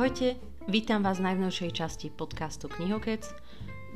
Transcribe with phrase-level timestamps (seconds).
[0.00, 3.20] Ahojte, vítam vás v najnovšej časti podcastu Knihokec.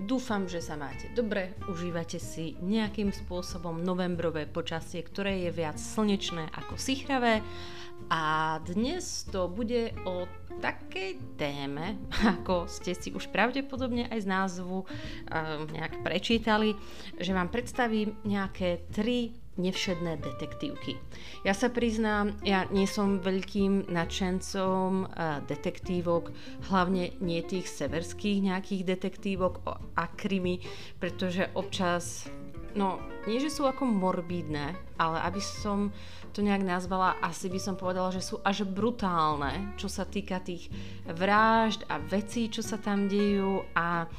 [0.04, 6.52] Dúfam, že sa máte dobre, užívate si nejakým spôsobom novembrové počasie, ktoré je viac slnečné
[6.52, 7.40] ako sichravé.
[8.12, 10.28] A dnes to bude o
[10.60, 11.96] takej téme,
[12.36, 14.86] ako ste si už pravdepodobne aj z názvu um,
[15.72, 16.76] nejak prečítali,
[17.16, 20.98] že vám predstavím nejaké tri nevšedné detektívky.
[21.46, 25.14] Ja sa priznám, ja nie som veľkým nadšencom
[25.46, 26.34] detektívok,
[26.70, 29.62] hlavne nie tých severských nejakých detektívok
[29.94, 30.58] a krimi,
[30.98, 32.26] pretože občas,
[32.74, 32.98] no
[33.30, 35.94] nie že sú ako morbídne, ale aby som
[36.34, 40.66] to nejak nazvala, asi by som povedala, že sú až brutálne, čo sa týka tých
[41.06, 44.10] vražd a vecí, čo sa tam dejú a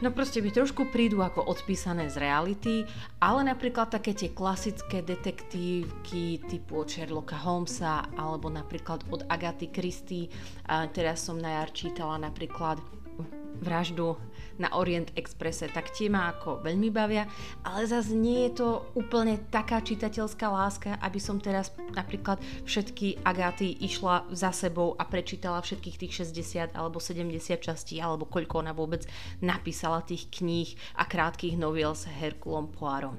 [0.00, 2.88] No proste mi trošku prídu ako odpísané z reality,
[3.20, 10.32] ale napríklad také tie klasické detektívky typu od Sherlocka Holmesa alebo napríklad od Agaty Christie.
[10.96, 12.80] Teraz som na jar čítala napríklad
[13.60, 14.16] vraždu
[14.60, 17.24] na Orient Expresse, tak tie ma ako veľmi bavia,
[17.64, 22.36] ale zase nie je to úplne taká čitateľská láska, aby som teraz napríklad
[22.68, 28.60] všetky Agáty išla za sebou a prečítala všetkých tých 60 alebo 70 častí, alebo koľko
[28.60, 29.08] ona vôbec
[29.40, 33.16] napísala tých kníh a krátkých noviel s Herkulom Poirom.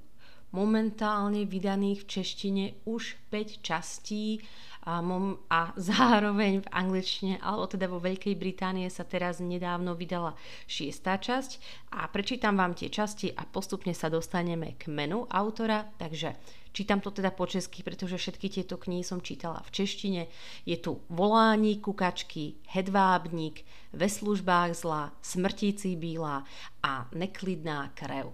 [0.53, 4.37] momentálne vydaných v češtine už 5 častí
[4.85, 10.37] a, mom- a zároveň v angličtine, alebo teda vo Veľkej Británie sa teraz nedávno vydala
[10.69, 11.57] šiestá časť.
[11.97, 16.37] A prečítam vám tie časti a postupne sa dostaneme k menu autora, takže
[16.71, 20.21] Čítam to teda po česky, pretože všetky tieto knihy som čítala v češtine.
[20.63, 26.47] Je tu Volání kukačky, Hedvábník, Ve službách zla, Smrtící bílá
[26.83, 28.31] a Neklidná krev.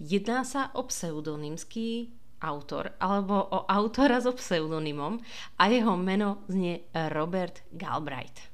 [0.00, 5.20] Jedná sa o pseudonymský autor alebo o autora so pseudonymom
[5.60, 8.48] a jeho meno znie Robert Galbraith.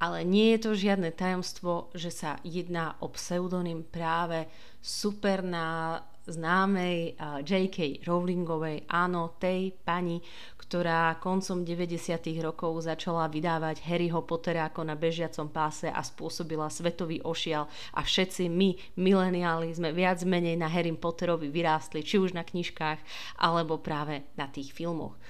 [0.00, 4.48] Ale nie je to žiadne tajomstvo, že sa jedná o pseudonym práve
[4.80, 8.04] super na známej J.K.
[8.08, 10.20] Rowlingovej, áno, tej pani,
[10.56, 12.00] ktorá koncom 90.
[12.40, 18.48] rokov začala vydávať Harryho Pottera ako na bežiacom páse a spôsobila svetový ošial a všetci
[18.48, 22.98] my, mileniáli, sme viac menej na Harry Potterovi vyrástli, či už na knižkách,
[23.44, 25.20] alebo práve na tých filmoch.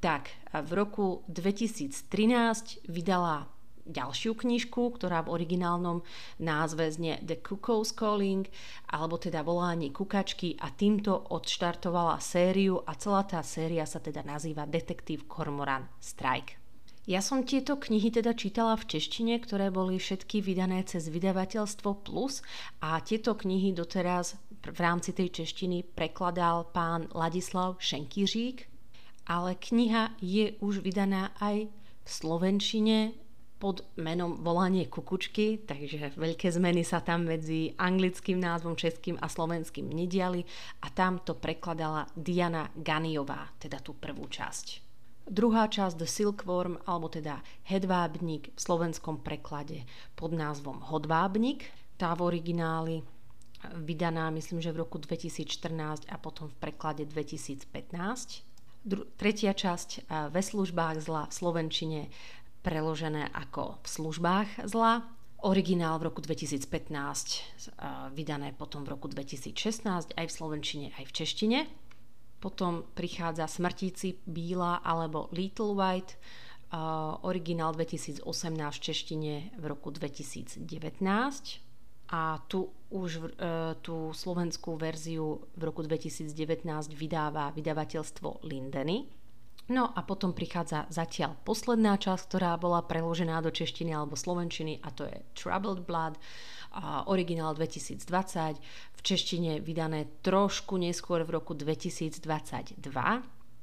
[0.00, 0.32] Tak,
[0.64, 3.46] v roku 2013 vydala
[3.90, 6.06] ďalšiu knižku, ktorá v originálnom
[6.38, 8.46] názve znie The Cuckoo's Calling,
[8.88, 14.64] alebo teda volanie kukačky a týmto odštartovala sériu a celá tá séria sa teda nazýva
[14.64, 16.60] Detektív Kormoran Strike.
[17.08, 22.44] Ja som tieto knihy teda čítala v češtine, ktoré boli všetky vydané cez vydavateľstvo Plus
[22.84, 28.68] a tieto knihy doteraz v rámci tej češtiny prekladal pán Ladislav Šenkyřík,
[29.26, 31.72] ale kniha je už vydaná aj
[32.04, 33.16] v slovenčine
[33.60, 39.84] pod menom Volanie kukučky, takže veľké zmeny sa tam medzi anglickým názvom, českým a slovenským
[39.84, 40.48] nediali
[40.80, 44.88] a tam to prekladala Diana Ganiová, teda tú prvú časť.
[45.28, 49.84] Druhá časť The Silkworm, alebo teda Hedvábnik v slovenskom preklade
[50.16, 51.68] pod názvom Hodvábnik,
[52.00, 53.04] tá v origináli
[53.76, 57.68] vydaná myslím, že v roku 2014 a potom v preklade 2015.
[58.80, 62.00] Dru- tretia časť Ve službách zla v Slovenčine
[62.60, 65.04] preložené ako v službách zla.
[65.40, 66.68] Originál v roku 2015,
[68.12, 71.58] vydané potom v roku 2016 aj v slovenčine, aj v češtine.
[72.44, 76.20] Potom prichádza Smrtíci Bíla alebo Little White,
[77.26, 80.60] originál 2018 v češtine v roku 2019
[82.10, 83.24] a tu už e,
[83.82, 86.34] tú slovenskú verziu v roku 2019
[86.94, 89.06] vydáva vydavateľstvo Lindeny.
[89.70, 94.90] No a potom prichádza zatiaľ posledná časť, ktorá bola preložená do češtiny alebo slovenčiny a
[94.90, 96.18] to je Troubled Blood,
[97.06, 98.02] originál 2020,
[98.94, 102.82] v češtine vydané trošku neskôr v roku 2022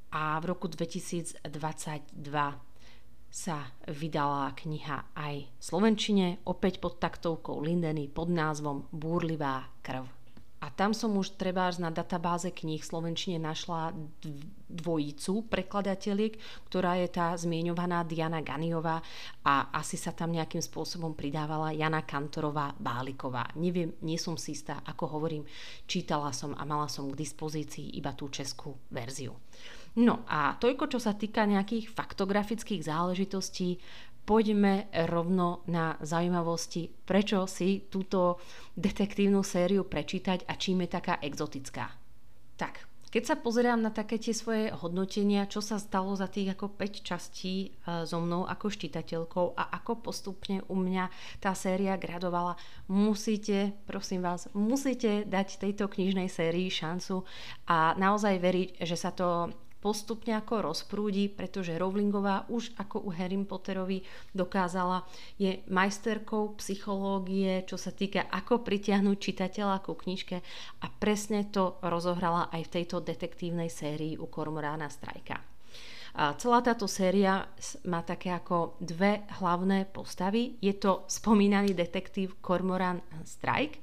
[0.08, 1.44] a v roku 2022
[3.28, 3.58] sa
[3.92, 10.17] vydala kniha aj v slovenčine, opäť pod taktovkou Lindeny pod názvom Búrlivá krv.
[10.58, 13.94] A tam som už trebárs na databáze kníh Slovenčine našla
[14.66, 16.34] dvojicu prekladateliek,
[16.66, 18.98] ktorá je tá zmienovaná Diana Ganiová
[19.46, 23.54] a asi sa tam nejakým spôsobom pridávala Jana Kantorová Báliková.
[23.54, 25.46] Neviem, nie som si istá, ako hovorím,
[25.86, 29.38] čítala som a mala som k dispozícii iba tú českú verziu.
[29.98, 33.78] No a toľko, čo sa týka nejakých faktografických záležitostí,
[34.28, 38.36] poďme rovno na zaujímavosti, prečo si túto
[38.76, 41.88] detektívnu sériu prečítať a čím je taká exotická.
[42.60, 46.76] Tak, keď sa pozerám na také tie svoje hodnotenia, čo sa stalo za tých ako
[46.76, 51.08] 5 častí e, so mnou ako štitateľkou a ako postupne u mňa
[51.40, 57.24] tá séria gradovala, musíte, prosím vás, musíte dať tejto knižnej sérii šancu
[57.64, 63.38] a naozaj veriť, že sa to postupne ako rozprúdi, pretože Rowlingová už ako u Harry
[63.38, 64.02] Potterovi
[64.34, 65.06] dokázala,
[65.38, 70.36] je majsterkou psychológie, čo sa týka ako pritiahnuť čitateľa ku knižke
[70.82, 75.38] a presne to rozohrala aj v tejto detektívnej sérii u Kormorána Strajka.
[76.18, 77.46] A celá táto séria
[77.86, 80.58] má také ako dve hlavné postavy.
[80.58, 83.78] Je to spomínaný detektív Kormoran Strike,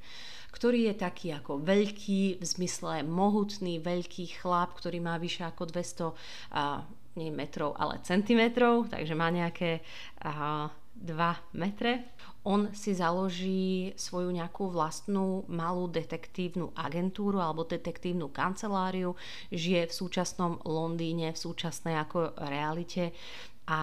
[0.56, 6.16] ktorý je taký ako veľký, v zmysle mohutný, veľký chlap, ktorý má vyše ako 200
[6.56, 6.88] a,
[7.20, 9.84] nie metrov, ale centimetrov, takže má nejaké
[10.24, 12.16] a, 2 metre.
[12.48, 19.12] On si založí svoju nejakú vlastnú malú detektívnu agentúru alebo detektívnu kanceláriu,
[19.52, 23.12] žije v súčasnom Londýne, v súčasnej ako realite
[23.66, 23.80] a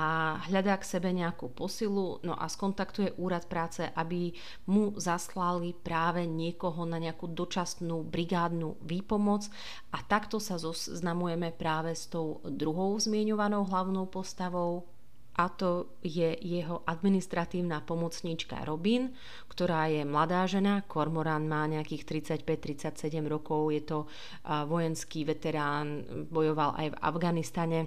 [0.47, 4.31] hľadá k sebe nejakú posilu, no a skontaktuje úrad práce, aby
[4.71, 9.51] mu zaslali práve niekoho na nejakú dočasnú brigádnu výpomoc.
[9.91, 14.87] A takto sa zoznamujeme práve s tou druhou zmienovanou hlavnou postavou,
[15.33, 19.17] a to je jeho administratívna pomocníčka Robin,
[19.49, 23.99] ktorá je mladá žena, Kormoran má nejakých 35-37 rokov, je to
[24.45, 27.81] vojenský veterán, bojoval aj v Afganistane,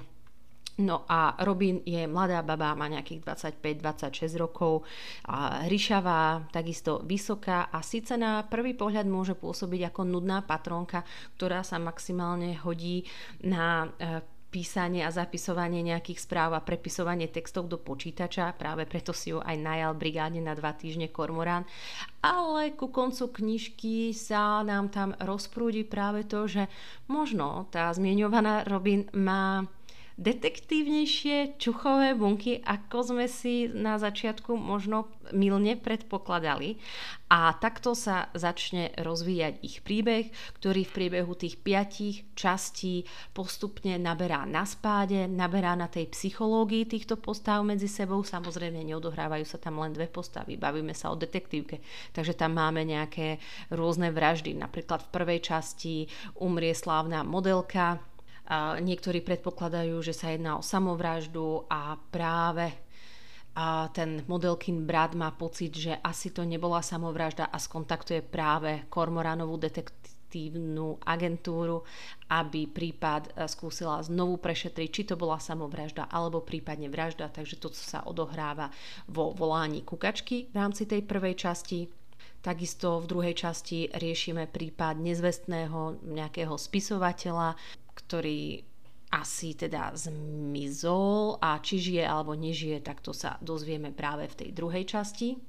[0.75, 4.83] No a Robin je mladá baba, má nejakých 25-26 rokov,
[5.24, 11.07] a hryšavá, takisto vysoká a síce na prvý pohľad môže pôsobiť ako nudná patronka,
[11.39, 13.07] ktorá sa maximálne hodí
[13.39, 14.19] na e,
[14.56, 19.56] písanie a zapisovanie nejakých správ a prepisovanie textov do počítača, práve preto si ju aj
[19.60, 21.68] najal brigádne na dva týždne Kormorán.
[22.24, 26.72] Ale ku koncu knižky sa nám tam rozprúdi práve to, že
[27.12, 29.67] možno tá zmienovaná Robin má
[30.15, 36.79] detektívnejšie čuchové bunky, ako sme si na začiatku možno milne predpokladali.
[37.27, 40.31] A takto sa začne rozvíjať ich príbeh,
[40.62, 43.03] ktorý v priebehu tých piatich častí
[43.36, 48.24] postupne naberá na spáde, naberá na tej psychológii týchto postav medzi sebou.
[48.24, 51.84] Samozrejme, neodohrávajú sa tam len dve postavy, bavíme sa o detektívke.
[52.15, 53.41] Takže tam máme nejaké
[53.74, 54.55] rôzne vraždy.
[54.55, 56.07] Napríklad v prvej časti
[56.39, 58.00] umrie slávna modelka,
[58.82, 62.86] Niektorí predpokladajú, že sa jedná o samovraždu a práve
[63.56, 69.56] a ten modelkin brat má pocit, že asi to nebola samovražda a skontaktuje práve Kormoranovú
[69.56, 71.88] detektívnu agentúru,
[72.28, 77.72] aby prípad e, skúsila znovu prešetriť, či to bola samovražda alebo prípadne vražda, takže to
[77.72, 78.75] sa odohráva
[79.08, 81.88] vo volání kukačky v rámci tej prvej časti.
[82.44, 87.56] Takisto v druhej časti riešime prípad nezvestného nejakého spisovateľa,
[87.96, 88.62] ktorý
[89.16, 94.50] asi teda zmizol a či žije alebo nežije, tak to sa dozvieme práve v tej
[94.52, 95.40] druhej časti.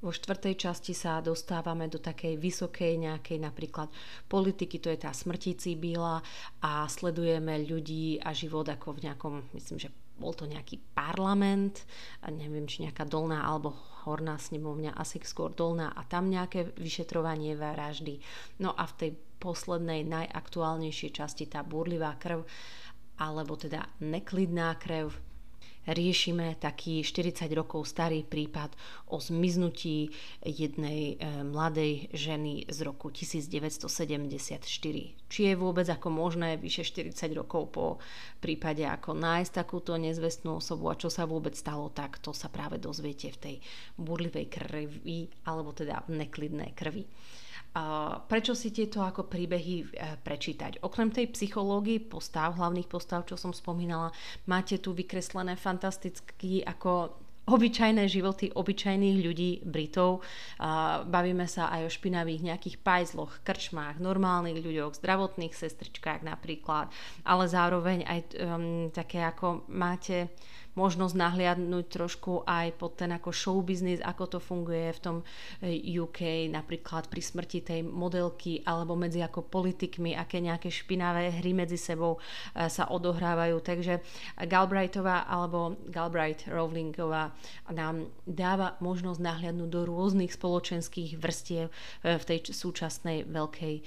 [0.00, 3.92] Vo štvrtej časti sa dostávame do takej vysokej nejakej napríklad
[4.32, 6.24] politiky, to je tá smrtící bíla
[6.64, 11.84] a sledujeme ľudí a život ako v nejakom, myslím, že bol to nejaký parlament,
[12.24, 13.76] a neviem, či nejaká dolná alebo
[14.08, 18.20] horná snemovňa, asi skôr dolná a tam nejaké vyšetrovanie vraždy.
[18.60, 22.44] No a v tej poslednej, najaktuálnejšej časti, tá búrlivá krv,
[23.16, 25.16] alebo teda neklidná krev,
[25.88, 28.76] riešime taký 40 rokov starý prípad
[29.08, 30.12] o zmiznutí
[30.44, 34.60] jednej e, mladej ženy z roku 1974.
[35.30, 37.86] Či je vôbec ako možné vyše 40 rokov po
[38.44, 40.92] prípade ako nájsť takúto nezvestnú osobu?
[40.92, 43.56] A čo sa vôbec stalo, tak to sa práve dozviete v tej
[43.96, 47.08] burlivej krvi alebo teda v neklidnej krvi
[48.26, 49.84] prečo si tieto ako príbehy e,
[50.18, 50.82] prečítať.
[50.82, 54.10] Okrem tej psychológii postav, hlavných postav, čo som spomínala,
[54.50, 57.14] máte tu vykreslené fantasticky ako
[57.50, 60.22] obyčajné životy obyčajných ľudí, Britov.
[61.10, 66.94] Bavíme sa aj o špinavých nejakých pajzloch, krčmách, normálnych ľuďoch, zdravotných sestričkách napríklad,
[67.26, 70.30] ale zároveň aj um, také ako máte
[70.78, 75.16] možnosť nahliadnúť trošku aj pod ten ako show business, ako to funguje v tom
[75.62, 81.52] eh, UK, napríklad pri smrti tej modelky alebo medzi ako politikmi, aké nejaké špinavé hry
[81.52, 83.58] medzi sebou eh, sa odohrávajú.
[83.60, 84.02] Takže
[84.46, 87.34] Galbraithová alebo Galbraith Rowlingová
[87.74, 93.82] nám dáva možnosť nahliadnúť do rôznych spoločenských vrstiev eh, v tej súčasnej Veľkej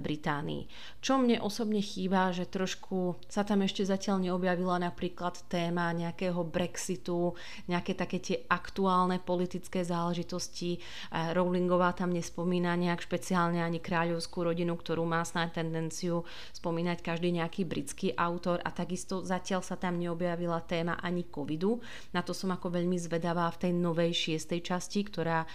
[0.00, 0.68] Británii.
[1.02, 6.42] Čo mne osobne chýba, že trošku sa tam ešte zatiaľ neobjavila napríklad téma nejaké nejakého
[6.42, 7.38] Brexitu,
[7.70, 10.82] nejaké také tie aktuálne politické záležitosti.
[11.14, 17.62] Rowlingová tam nespomína nejak špeciálne ani kráľovskú rodinu, ktorú má snáď tendenciu spomínať každý nejaký
[17.62, 21.78] britský autor a takisto zatiaľ sa tam neobjavila téma ani covidu.
[22.10, 25.48] Na to som ako veľmi zvedavá v tej novej šiestej časti, ktorá e,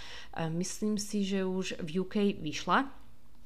[0.56, 2.88] myslím si, že už v UK vyšla.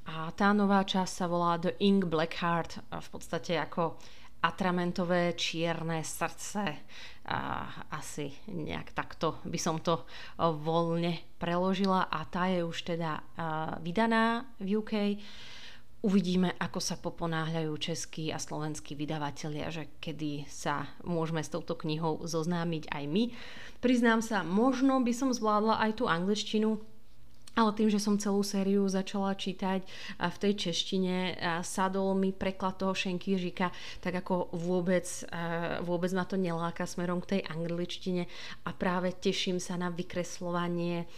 [0.06, 3.98] A tá nová časť sa volá The Ink Blackheart, v podstate ako
[4.42, 6.62] atramentové čierne srdce.
[7.26, 10.06] A asi nejak takto by som to
[10.38, 13.18] voľne preložila a tá je už teda
[13.82, 14.92] vydaná v UK.
[16.06, 22.22] Uvidíme, ako sa poponáhľajú českí a slovenskí vydavatelia, že kedy sa môžeme s touto knihou
[22.22, 23.34] zoznámiť aj my.
[23.82, 26.78] Priznám sa, možno by som zvládla aj tú angličtinu,
[27.56, 29.80] ale tým, že som celú sériu začala čítať
[30.20, 33.72] v tej češtine, sadol mi preklad toho Šenkýžika,
[34.04, 35.08] tak ako vôbec,
[35.80, 38.28] vôbec ma to neláka smerom k tej angličtine
[38.68, 41.08] a práve teším sa na vykreslovanie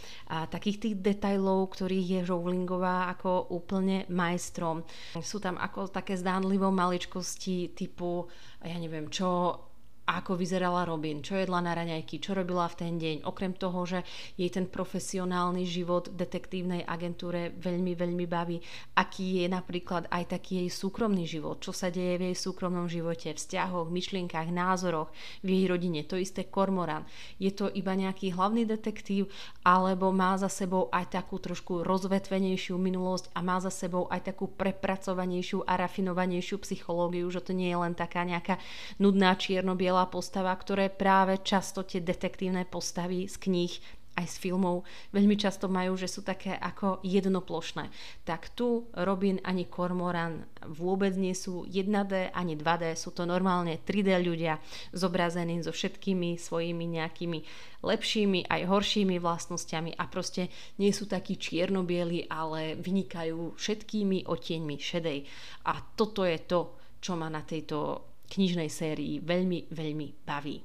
[0.47, 4.87] takých tých detajlov, ktorých je Rowlingová ako úplne majstrom.
[5.19, 8.31] Sú tam ako také zdánlivo maličkosti typu,
[8.63, 9.59] ja neviem čo,
[10.09, 13.29] ako vyzerala Robin, čo jedla na raňajky, čo robila v ten deň.
[13.29, 14.01] Okrem toho, že
[14.33, 18.57] jej ten profesionálny život v detektívnej agentúre veľmi, veľmi baví,
[18.97, 23.37] aký je napríklad aj taký jej súkromný život, čo sa deje v jej súkromnom živote,
[23.37, 25.13] vzťahoch, myšlienkach, názoroch,
[25.45, 26.01] v jej rodine.
[26.09, 27.05] To isté Kormoran.
[27.37, 29.29] Je to iba nejaký hlavný detektív,
[29.61, 34.49] alebo má za sebou aj takú trošku rozvetvenejšiu minulosť a má za sebou aj takú
[34.49, 38.57] prepracovanejšiu a rafinovanejšiu psychológiu, že to nie je len taká nejaká
[38.97, 43.73] nudná čierno-biela skvelá postava, ktoré práve často tie detektívne postavy z kníh
[44.15, 47.91] aj z filmov veľmi často majú, že sú také ako jednoplošné.
[48.23, 54.23] Tak tu Robin ani Cormoran vôbec nie sú 1D ani 2D, sú to normálne 3D
[54.23, 54.59] ľudia
[54.95, 57.39] zobrazení so všetkými svojimi nejakými
[57.83, 60.47] lepšími aj horšími vlastnosťami a proste
[60.79, 65.19] nie sú takí čiernobieli, ale vynikajú všetkými otieňmi šedej.
[65.67, 66.59] A toto je to,
[66.99, 70.61] čo ma na tejto knižnej sérii veľmi, veľmi baví.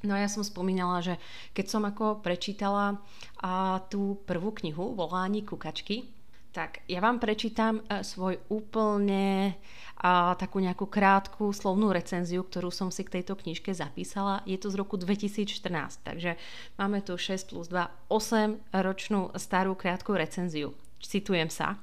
[0.00, 1.20] No a ja som spomínala, že
[1.52, 2.96] keď som ako prečítala
[3.40, 6.08] a, tú prvú knihu Volání kukačky,
[6.50, 9.54] tak ja vám prečítam e, svoj úplne
[10.00, 14.40] a, takú nejakú krátku slovnú recenziu, ktorú som si k tejto knižke zapísala.
[14.48, 16.40] Je to z roku 2014, takže
[16.80, 21.80] máme tu 6 plus 2, 8 ročnú starú krátku recenziu citujem sa,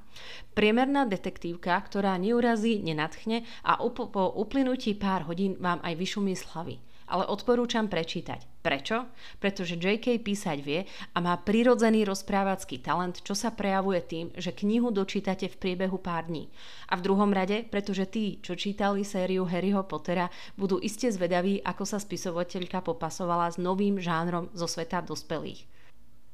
[0.54, 6.46] priemerná detektívka, ktorá neurazí, nenatchne a up- po uplynutí pár hodín vám aj vyšumí z
[6.54, 6.76] hlavy.
[7.08, 8.44] Ale odporúčam prečítať.
[8.60, 9.08] Prečo?
[9.40, 10.20] Pretože J.K.
[10.20, 10.84] písať vie
[11.16, 16.28] a má prirodzený rozprávacký talent, čo sa prejavuje tým, že knihu dočítate v priebehu pár
[16.28, 16.52] dní.
[16.92, 20.28] A v druhom rade, pretože tí, čo čítali sériu Harryho Pottera,
[20.60, 25.77] budú iste zvedaví, ako sa spisovateľka popasovala s novým žánrom zo sveta dospelých.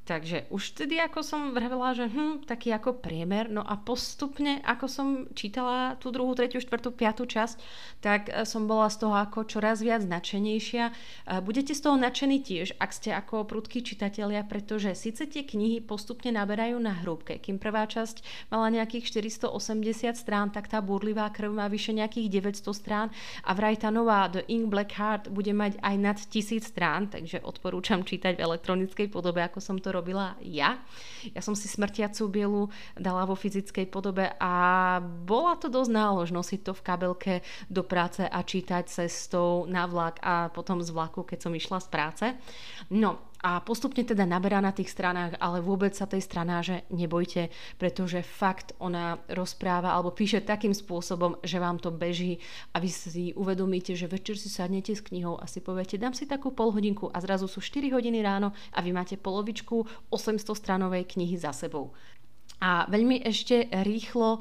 [0.05, 4.85] Takže už vtedy, ako som vravela, že hm, taký ako priemer, no a postupne, ako
[4.85, 7.57] som čítala tú druhú, tretiu, štvrtú, piatú časť,
[8.05, 10.85] tak e, som bola z toho ako čoraz viac nadšenejšia.
[10.85, 10.93] E,
[11.41, 16.29] budete z toho nadšení tiež, ak ste ako prudkí čitatelia, pretože síce tie knihy postupne
[16.29, 18.21] naberajú na hrúbke, kým prvá časť
[18.53, 23.07] mala nejakých 480 strán, tak tá burlivá krv má vyše nejakých 900 strán
[23.41, 27.41] a vraj tá nová The Ink Black Heart bude mať aj nad 1000 strán, takže
[27.41, 30.83] odporúčam čítať v elektronickej podobe, ako som to robila ja.
[31.31, 34.53] Ja som si smrtiacu bielu dala vo fyzickej podobe a
[35.01, 37.33] bola to dosť nálož nosiť to v kabelke
[37.71, 41.87] do práce a čítať cestou na vlak a potom z vlaku, keď som išla z
[41.89, 42.25] práce.
[42.93, 48.23] No a postupne teda naberá na tých stranách, ale vôbec sa tej stranáže nebojte, pretože
[48.23, 52.39] fakt ona rozpráva alebo píše takým spôsobom, že vám to beží
[52.71, 56.25] a vy si uvedomíte, že večer si sadnete s knihou a si poviete, dám si
[56.25, 61.35] takú polhodinku a zrazu sú 4 hodiny ráno a vy máte polovičku 800 stranovej knihy
[61.35, 61.91] za sebou.
[62.63, 64.39] A veľmi ešte rýchlo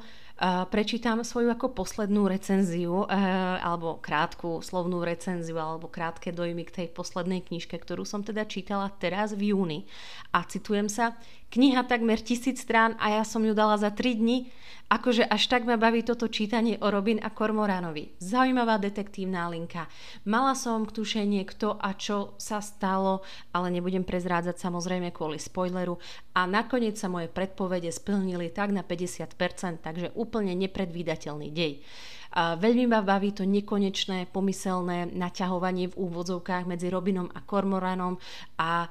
[0.66, 3.14] prečítam svoju ako poslednú recenziu, eh,
[3.62, 8.90] alebo krátku slovnú recenziu, alebo krátke dojmy k tej poslednej knižke, ktorú som teda čítala
[8.98, 9.86] teraz v júni.
[10.34, 11.14] A citujem sa,
[11.54, 14.50] kniha takmer tisíc strán a ja som ju dala za 3 dni.
[14.84, 18.20] Akože až tak ma baví toto čítanie o Robin a Kormoranovi.
[18.20, 19.88] Zaujímavá detektívna linka.
[20.28, 25.96] Mala som k tušenie, kto a čo sa stalo, ale nebudem prezrádzať samozrejme kvôli spoileru.
[26.36, 31.80] A nakoniec sa moje predpovede splnili tak na 50%, takže úplne nepredvídateľný dej.
[32.34, 38.18] Veľmi ma baví to nekonečné pomyselné naťahovanie v úvodzovkách medzi Robinom a Kormoranom
[38.58, 38.90] a,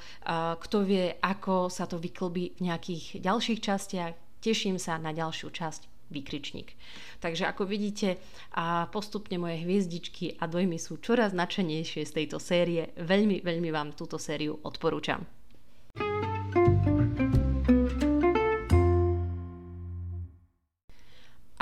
[0.55, 4.15] kto vie, ako sa to vyklbí v nejakých ďalších častiach.
[4.39, 6.77] Teším sa na ďalšiu časť výkričník.
[7.19, 8.21] Takže ako vidíte,
[8.55, 12.95] a postupne moje hviezdičky a dojmy sú čoraz nadšenejšie z tejto série.
[12.95, 15.25] Veľmi, veľmi vám túto sériu odporúčam.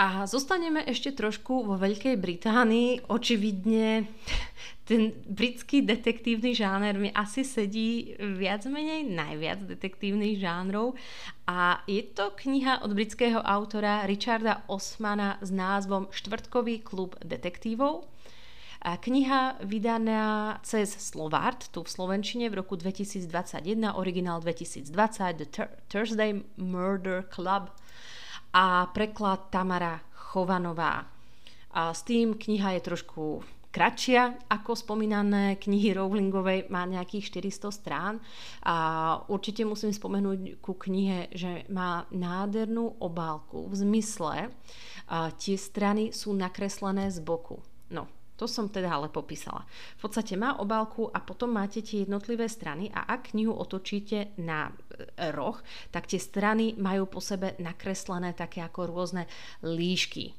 [0.01, 3.05] A zostaneme ešte trošku vo Veľkej Británii.
[3.13, 4.09] Očividne
[4.89, 10.97] ten britský detektívny žáner mi asi sedí viac menej najviac detektívnych žánrov
[11.45, 18.09] a je to kniha od britského autora Richarda Osmana s názvom Štvrtkový klub detektívov.
[18.81, 25.47] A kniha vydaná cez Slovart, tu v Slovenčine v roku 2021, originál 2020, The
[25.85, 27.69] Thursday Murder Club
[28.53, 29.99] a preklad Tamara
[30.31, 31.07] Chovanová.
[31.71, 33.23] A s tým kniha je trošku
[33.71, 38.13] kratšia ako spomínané knihy Rowlingovej, má nejakých 400 strán
[38.67, 38.75] a
[39.31, 44.51] určite musím spomenúť ku knihe, že má nádhernú obálku v zmysle,
[45.39, 47.63] tie strany sú nakreslené z boku.
[48.41, 49.69] To som teda ale popísala.
[50.01, 54.73] V podstate má obálku a potom máte tie jednotlivé strany a ak knihu otočíte na
[54.73, 55.61] e, roh,
[55.93, 59.29] tak tie strany majú po sebe nakreslené také ako rôzne
[59.61, 60.33] líšky.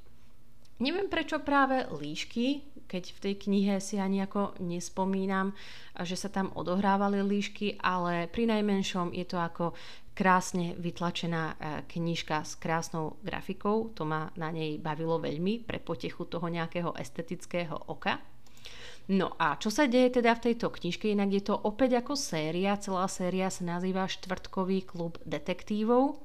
[0.83, 5.55] Neviem prečo práve líšky, keď v tej knihe si ani ako nespomínam,
[6.03, 9.79] že sa tam odohrávali líšky, ale pri najmenšom je to ako
[10.13, 11.55] krásne vytlačená e,
[11.89, 13.91] knižka s krásnou grafikou.
[13.97, 18.21] To ma na nej bavilo veľmi pre potechu toho nejakého estetického oka.
[19.11, 21.11] No a čo sa deje teda v tejto knižke?
[21.11, 22.79] Inak je to opäť ako séria.
[22.79, 26.23] Celá séria sa nazýva Štvrtkový klub detektívov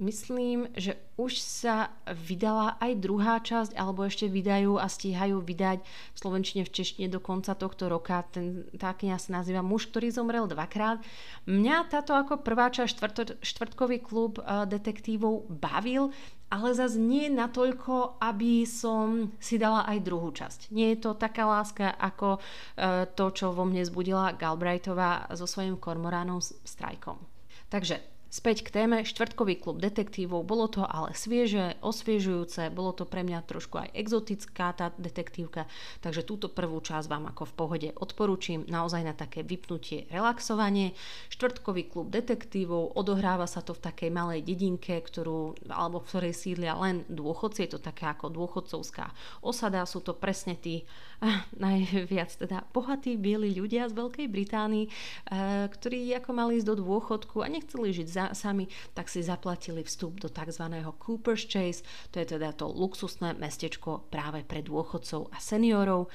[0.00, 6.16] Myslím, že už sa vydala aj druhá časť, alebo ešte vydajú a stíhajú vydať v
[6.16, 8.24] Slovenčine v češtine do konca tohto roka.
[8.32, 11.04] Ten, tá kniha sa nazýva Muž, ktorý zomrel dvakrát.
[11.44, 16.16] Mňa táto ako prvá časť štvrto, štvrtkový klub uh, detektívov bavil,
[16.48, 20.72] ale zase nie natoľko, aby som si dala aj druhú časť.
[20.72, 25.76] Nie je to taká láska ako uh, to, čo vo mne zbudila Galbraithová so svojím
[25.76, 27.20] kormoránom strajkom.
[27.68, 29.02] Takže Späť k téme.
[29.02, 34.70] Štvrtkový klub detektívov, bolo to ale svieže, osviežujúce, bolo to pre mňa trošku aj exotická
[34.70, 35.66] tá detektívka,
[35.98, 40.94] takže túto prvú časť vám ako v pohode odporúčim, naozaj na také vypnutie, relaxovanie.
[41.34, 46.78] Štvrtkový klub detektívov, odohráva sa to v takej malej dedinke, ktorú, alebo v ktorej sídlia
[46.78, 49.10] len dôchodci, je to taká ako dôchodcovská
[49.42, 50.86] osada, sú to presne tí
[51.20, 56.76] ah, najviac teda bohatí bieli ľudia z Veľkej Británii, eh, ktorí ako mali ísť do
[56.80, 60.64] dôchodku a nechceli žiť za sami, tak si zaplatili vstup do tzv.
[61.00, 66.08] Cooper's Chase, to je teda to luxusné mestečko práve pre dôchodcov a seniorov.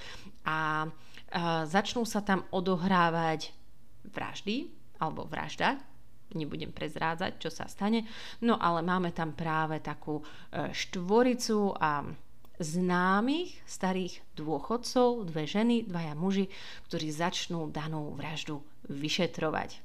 [0.46, 0.86] A,
[1.32, 3.54] a začnú sa tam odohrávať
[4.10, 4.70] vraždy
[5.02, 5.82] alebo vražda,
[6.34, 8.08] nebudem prezrádzať, čo sa stane,
[8.41, 12.02] no ale máme tam práve takú e, štvoricu a
[12.60, 16.50] známych starých dôchodcov, dve ženy, dvaja muži,
[16.89, 19.85] ktorí začnú danú vraždu vyšetrovať.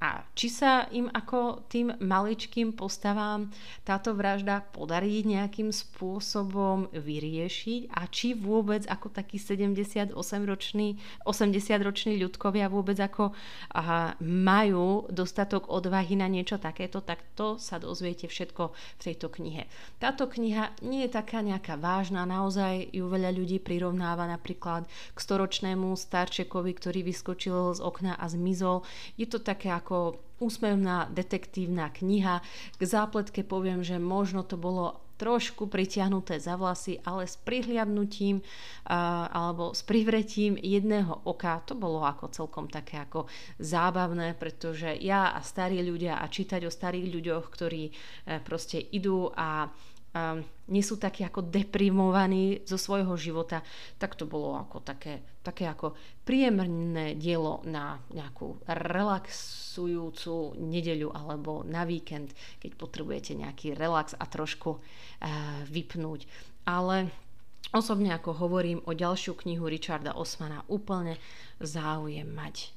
[0.00, 3.52] A či sa im ako tým maličkým postavám
[3.84, 10.96] táto vražda podarí nejakým spôsobom vyriešiť a či vôbec ako takí 78-roční,
[11.28, 13.36] 80-roční ľudkovia vôbec ako
[13.76, 19.68] aha, majú dostatok odvahy na niečo takéto, tak to sa dozviete všetko v tejto knihe.
[20.00, 25.92] Táto kniha nie je taká nejaká vážna, naozaj ju veľa ľudí prirovnáva napríklad k storočnému
[25.92, 28.80] starčekovi, ktorý vyskočil z okna a zmizol.
[29.20, 32.46] Je to také ako ako úsmevná detektívna kniha.
[32.78, 38.40] K zápletke poviem, že možno to bolo trošku pritiahnuté za vlasy, ale s prihliadnutím
[38.86, 43.28] alebo s privretím jedného oka to bolo ako celkom také ako
[43.60, 49.28] zábavné, pretože ja a starí ľudia a čítať o starých ľuďoch, ktorí uh, proste idú
[49.36, 49.68] a
[50.14, 53.62] um, nie sú takí ako deprimovaní zo svojho života,
[53.98, 61.82] tak to bolo ako také, také ako príjemné dielo na nejakú relaxujúcu nedeľu alebo na
[61.82, 62.30] víkend,
[62.62, 64.80] keď potrebujete nejaký relax a trošku uh,
[65.66, 66.26] vypnúť.
[66.66, 67.10] Ale
[67.74, 71.18] osobne ako hovorím o ďalšiu knihu Richarda Osmana úplne
[71.58, 72.74] záujem mať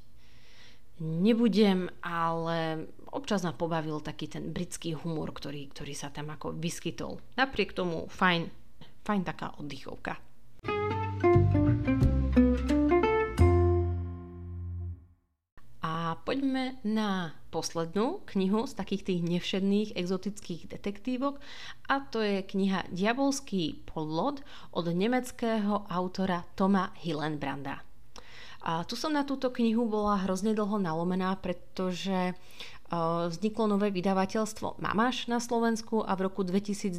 [1.02, 7.22] nebudem, ale občas ma pobavil taký ten britský humor, ktorý, ktorý sa tam ako vyskytol.
[7.38, 8.50] Napriek tomu fajn,
[9.06, 10.18] fajn taká oddychovka.
[15.84, 21.38] A poďme na poslednú knihu z takých tých nevšedných exotických detektívok
[21.86, 24.42] a to je kniha Diabolský plod
[24.74, 27.86] od nemeckého autora Toma Hillenbranda.
[28.64, 32.32] A tu som na túto knihu bola hrozne dlho nalomená, pretože
[33.30, 36.96] vzniklo nové vydavateľstvo Mamaš na Slovensku a v roku 2021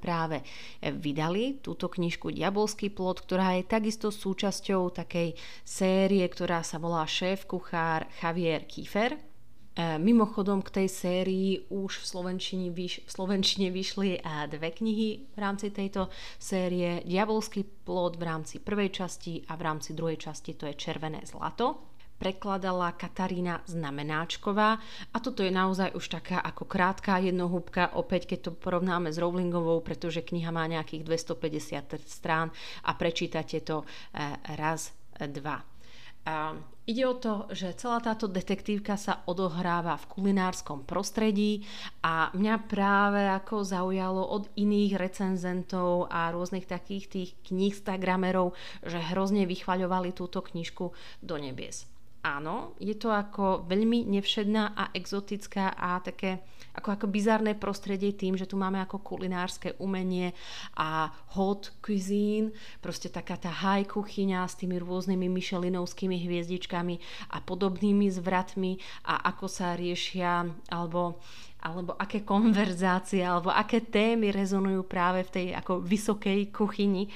[0.00, 0.42] práve
[0.80, 7.46] vydali túto knižku Diabolský plot, ktorá je takisto súčasťou takej série, ktorá sa volá Šéf
[7.46, 9.32] kuchár Javier Kiefer
[9.72, 15.32] E, mimochodom k tej sérii už v Slovenčine, vyš, v Slovenčine vyšli e, dve knihy
[15.32, 17.00] v rámci tejto série.
[17.08, 21.91] Diabolský plod v rámci prvej časti a v rámci druhej časti to je Červené zlato
[22.22, 24.78] prekladala Katarína Znamenáčková.
[25.10, 29.82] A toto je naozaj už taká ako krátka jednohúbka, opäť keď to porovnáme s Rowlingovou,
[29.82, 32.54] pretože kniha má nejakých 250 strán
[32.86, 33.86] a prečítate to e,
[34.54, 35.66] raz, dva.
[36.22, 36.54] A
[36.86, 41.66] ide o to, že celá táto detektívka sa odohráva v kulinárskom prostredí
[41.98, 48.54] a mňa práve ako zaujalo od iných recenzentov a rôznych takých tých knihstagramerov,
[48.86, 50.94] že hrozne vychvaľovali túto knižku
[51.26, 51.91] do nebies
[52.22, 58.38] áno, je to ako veľmi nevšedná a exotická a také ako, ako bizarné prostredie tým,
[58.38, 60.32] že tu máme ako kulinárske umenie
[60.78, 66.94] a hot cuisine, proste taká tá high kuchyňa s tými rôznymi myšelinovskými hviezdičkami
[67.36, 71.20] a podobnými zvratmi a ako sa riešia alebo
[71.62, 77.06] alebo aké konverzácie, alebo aké témy rezonujú práve v tej ako vysokej kuchyni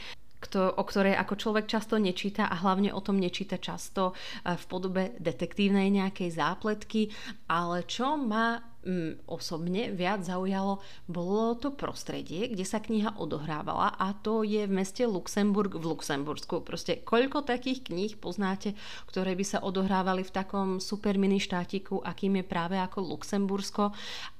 [0.76, 5.02] o ktorej ako človek často nečíta a hlavne o tom nečíta často eh, v podobe
[5.18, 7.08] detektívnej nejakej zápletky,
[7.48, 10.78] ale čo má mm, osobne viac zaujalo,
[11.10, 16.62] bolo to prostredie, kde sa kniha odohrávala a to je v meste Luxemburg v Luxembursku.
[16.62, 18.78] Proste koľko takých kníh poznáte,
[19.10, 23.90] ktoré by sa odohrávali v takom super mini štátiku, akým je práve ako Luxembursko.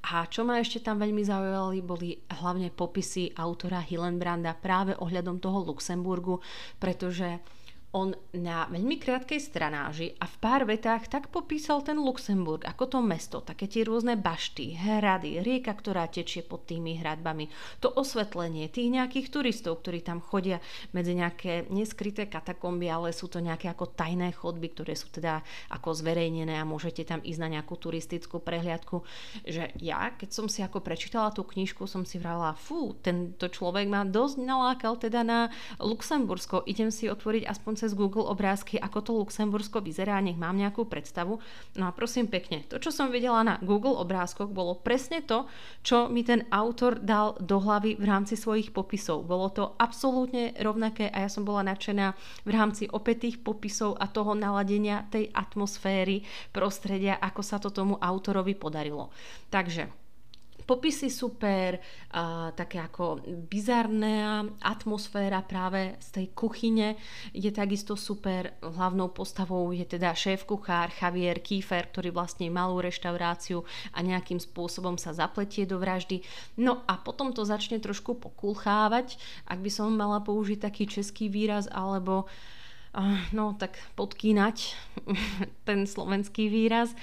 [0.07, 5.67] A čo ma ešte tam veľmi zaujali, boli hlavne popisy autora Hillenbranda práve ohľadom toho
[5.67, 6.39] Luxemburgu,
[6.79, 7.43] pretože
[7.95, 12.99] on na veľmi krátkej stranáži a v pár vetách tak popísal ten Luxemburg ako to
[13.01, 17.49] mesto, také tie rôzne bašty, hrady, rieka, ktorá tečie pod tými hradbami,
[17.81, 20.61] to osvetlenie tých nejakých turistov, ktorí tam chodia
[20.93, 25.41] medzi nejaké neskryté katakomby, ale sú to nejaké ako tajné chodby, ktoré sú teda
[25.73, 29.07] ako zverejnené a môžete tam ísť na nejakú turistickú prehliadku.
[29.47, 33.89] Že ja, keď som si ako prečítala tú knižku, som si vrala, fú, tento človek
[33.89, 35.49] ma dosť nalákal teda na
[35.81, 40.91] Luxembursko, idem si otvoriť aspoň cez Google obrázky, ako to Luxembursko vyzerá, nech mám nejakú
[40.91, 41.39] predstavu.
[41.79, 45.47] No a prosím pekne, to, čo som videla na Google obrázkoch, bolo presne to,
[45.87, 49.23] čo mi ten autor dal do hlavy v rámci svojich popisov.
[49.23, 54.35] Bolo to absolútne rovnaké a ja som bola nadšená v rámci opätých popisov a toho
[54.35, 59.15] naladenia tej atmosféry, prostredia, ako sa to tomu autorovi podarilo.
[59.55, 60.06] Takže
[60.67, 61.79] popisy super,
[62.11, 66.99] a, také ako bizarná atmosféra práve z tej kuchyne
[67.31, 68.59] je takisto super.
[68.61, 73.63] Hlavnou postavou je teda šéf-kuchár Javier Kiefer, ktorý vlastne malú reštauráciu
[73.95, 76.27] a nejakým spôsobom sa zapletie do vraždy.
[76.59, 81.71] No a potom to začne trošku pokulchávať, ak by som mala použiť taký český výraz,
[81.71, 82.27] alebo
[83.37, 84.57] no tak podkýnať
[85.69, 86.97] ten slovenský výraz.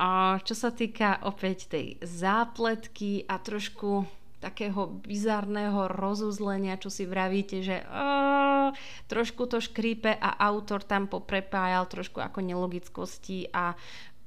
[0.00, 4.08] A čo sa týka opäť tej zápletky a trošku
[4.40, 8.72] takého bizarného rozuzlenia, čo si vravíte, že uh,
[9.12, 13.76] trošku to škrípe a autor tam poprepájal trošku ako nelogickosti a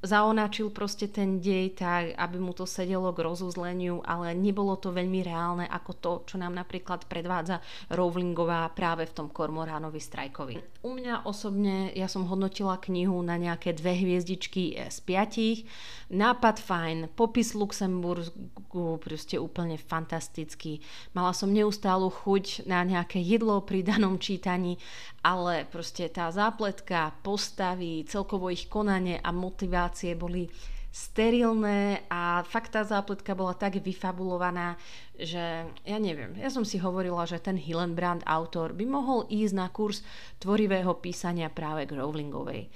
[0.03, 5.23] zaonačil proste ten dej tak, aby mu to sedelo k rozuzleniu, ale nebolo to veľmi
[5.23, 10.83] reálne ako to, čo nám napríklad predvádza Rowlingová práve v tom Kormoránovi strajkovi.
[10.83, 15.63] U mňa osobne, ja som hodnotila knihu na nejaké dve hviezdičky z piatich.
[16.11, 20.83] Nápad fajn, popis Luxemburgu proste úplne fantastický.
[21.15, 24.75] Mala som neustálu chuť na nejaké jedlo pri danom čítaní,
[25.23, 30.49] ale proste tá zápletka, postavy, celkovo ich konanie a motivácia situácie boli
[30.93, 34.77] sterilné a fakt tá zápletka bola tak vyfabulovaná,
[35.17, 39.69] že ja neviem, ja som si hovorila, že ten Hillenbrand autor by mohol ísť na
[39.73, 40.05] kurz
[40.37, 42.69] tvorivého písania práve k Rowlingovej.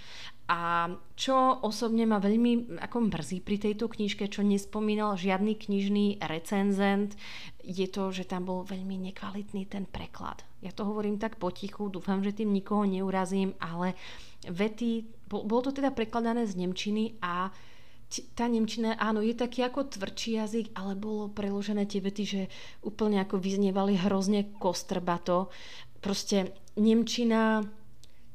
[0.49, 7.13] A čo osobne ma veľmi ako mrzí pri tejto knižke, čo nespomínal žiadny knižný recenzent,
[7.61, 10.46] je to, že tam bol veľmi nekvalitný ten preklad.
[10.61, 13.93] Ja to hovorím tak potichu, dúfam, že tým nikoho neurazím, ale
[14.49, 17.53] vety, bol, bolo to teda prekladané z Nemčiny a
[18.33, 22.41] tá Nemčina, áno, je taký ako tvrdší jazyk, ale bolo preložené tie vety, že
[22.81, 25.51] úplne ako vyznievali hrozne kostrbato.
[25.99, 27.61] Proste Nemčina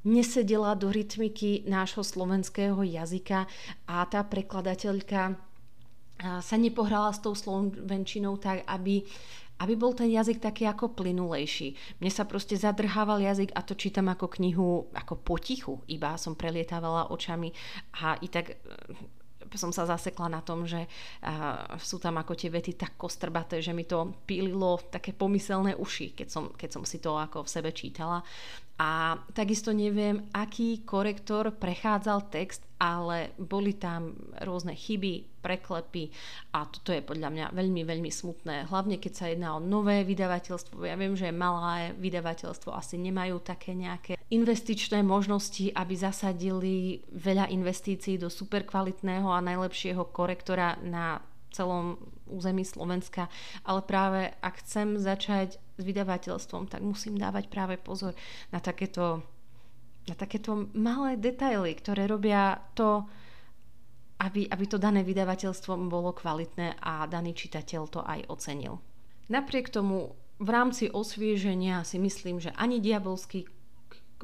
[0.05, 3.47] nesedela do rytmiky nášho slovenského jazyka
[3.89, 5.39] a tá prekladateľka
[6.23, 9.03] sa nepohrala s tou slovenčinou tak, aby
[9.63, 12.03] aby bol ten jazyk taký ako plynulejší.
[12.03, 17.15] Mne sa proste zadrhával jazyk a to čítam ako knihu ako potichu, iba som prelietávala
[17.15, 17.55] očami
[18.03, 18.55] a i tak e,
[19.57, 23.77] som sa zasekla na tom, že uh, sú tam ako tie vety tak kostrbaté, že
[23.77, 27.71] mi to pílilo také pomyselné uši, keď som, keď som si to ako v sebe
[27.73, 28.25] čítala.
[28.81, 36.11] A takisto neviem, aký korektor prechádzal text, ale boli tam rôzne chyby, preklepy
[36.51, 38.67] a toto je podľa mňa veľmi, veľmi smutné.
[38.67, 40.83] Hlavne keď sa jedná o nové vydavateľstvo.
[40.83, 48.19] Ja viem, že malé vydavateľstvo asi nemajú také nejaké investičné možnosti, aby zasadili veľa investícií
[48.19, 53.29] do super kvalitného a najlepšieho korektora na celom území Slovenska,
[53.63, 58.17] ale práve ak chcem začať s vydavateľstvom, tak musím dávať práve pozor
[58.49, 59.21] na takéto,
[60.09, 63.07] na takéto malé detaily, ktoré robia to,
[64.19, 68.83] aby, aby to dané vydavateľstvo bolo kvalitné a daný čitateľ to aj ocenil.
[69.31, 73.47] Napriek tomu v rámci osvieženia si myslím, že ani diabolský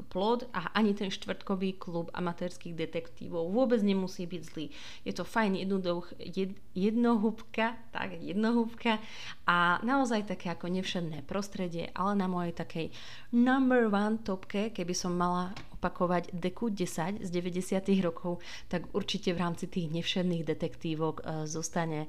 [0.07, 4.71] plod a ani ten štvrtkový klub amatérských detektívov vôbec nemusí byť zlý.
[5.03, 9.03] Je to fajn jednoduch, jed, jednohúbka, tak jednohúbka
[9.43, 12.95] a naozaj také ako nevšedné prostredie, ale na mojej takej
[13.35, 18.03] number one topke, keby som mala opakovať deku 10 z 90.
[18.03, 22.07] rokov, tak určite v rámci tých nevšedných detektívok e, zostane e,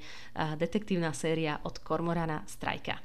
[0.59, 2.99] detektívna séria od Kormorana Strajka.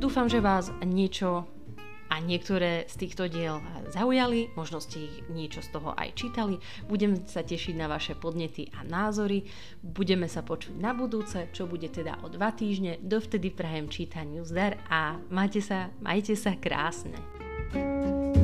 [0.00, 1.44] Dúfam, že vás niečo
[2.10, 3.62] a niektoré z týchto diel
[3.94, 6.58] zaujali, možno ste ich niečo z toho aj čítali.
[6.90, 9.46] Budem sa tešiť na vaše podnety a názory.
[9.80, 12.98] Budeme sa počuť na budúce, čo bude teda o dva týždne.
[12.98, 17.14] Dovtedy prajem čítaniu zdar a majte sa, majte sa krásne.
[17.70, 18.39] thank you